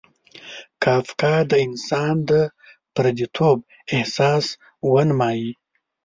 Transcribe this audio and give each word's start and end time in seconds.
کافکا 0.83 1.33
د 1.49 1.53
انسان 1.67 2.15
د 2.29 2.31
پردیتوب 2.95 3.57
احساس 3.95 4.45
ونمایي. 4.93 5.51